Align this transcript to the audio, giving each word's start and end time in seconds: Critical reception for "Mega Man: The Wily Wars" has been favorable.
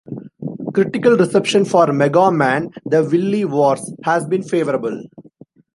Critical 0.73 1.15
reception 1.15 1.63
for 1.63 1.93
"Mega 1.93 2.31
Man: 2.31 2.71
The 2.87 3.03
Wily 3.03 3.45
Wars" 3.45 3.93
has 4.03 4.25
been 4.25 4.41
favorable. 4.41 5.03